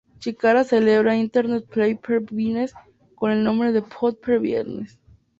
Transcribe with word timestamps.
Chikara 0.21 0.63
celebra 0.63 1.15
Internet 1.15 1.65
pay-per-views 1.69 2.73
con 3.15 3.29
el 3.29 3.43
nombre 3.43 3.71
de 3.71 3.83
"Pod-Per-Views". 3.83 4.97